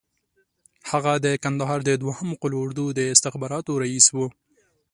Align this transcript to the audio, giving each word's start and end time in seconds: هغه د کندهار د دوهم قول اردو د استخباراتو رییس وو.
هغه 0.89 1.13
د 1.25 1.27
کندهار 1.43 1.79
د 1.85 1.91
دوهم 2.03 2.29
قول 2.41 2.53
اردو 2.61 2.85
د 2.97 2.99
استخباراتو 3.15 3.71
رییس 3.83 4.07
وو. 4.15 4.27